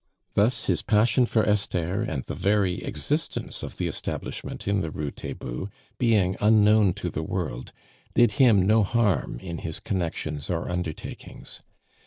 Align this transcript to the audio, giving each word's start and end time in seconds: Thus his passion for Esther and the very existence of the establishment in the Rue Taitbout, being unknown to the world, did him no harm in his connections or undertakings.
Thus 0.33 0.65
his 0.65 0.81
passion 0.81 1.27
for 1.27 1.47
Esther 1.47 2.01
and 2.01 2.23
the 2.23 2.33
very 2.33 2.81
existence 2.83 3.61
of 3.61 3.77
the 3.77 3.85
establishment 3.87 4.67
in 4.67 4.81
the 4.81 4.89
Rue 4.89 5.11
Taitbout, 5.11 5.69
being 5.99 6.35
unknown 6.41 6.95
to 6.95 7.11
the 7.11 7.21
world, 7.21 7.71
did 8.15 8.31
him 8.41 8.65
no 8.65 8.81
harm 8.81 9.37
in 9.43 9.59
his 9.59 9.79
connections 9.79 10.49
or 10.49 10.67
undertakings. 10.71 11.61